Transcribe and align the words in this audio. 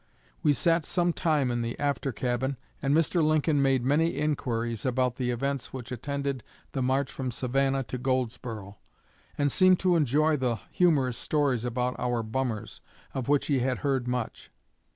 We 0.41 0.53
sat 0.53 0.83
some 0.83 1.13
time 1.13 1.51
in 1.51 1.61
the 1.61 1.77
after 1.77 2.11
cabin, 2.11 2.57
and 2.81 2.95
Mr. 2.95 3.23
Lincoln 3.23 3.61
made 3.61 3.83
many 3.85 4.17
inquiries 4.17 4.83
about 4.83 5.17
the 5.17 5.29
events 5.29 5.73
which 5.73 5.91
attended 5.91 6.43
the 6.71 6.81
march 6.81 7.11
from 7.11 7.29
Savannah 7.29 7.83
to 7.83 7.99
Goldsboro, 7.99 8.77
and 9.37 9.51
seemed 9.51 9.79
to 9.81 9.95
enjoy 9.95 10.37
the 10.37 10.59
humorous 10.71 11.17
stories 11.19 11.65
about 11.65 11.93
'our 11.99 12.23
bummers,' 12.23 12.81
of 13.13 13.27
which 13.29 13.45
he 13.45 13.59
had 13.59 13.77
heard 13.85 14.07
much. 14.07 14.49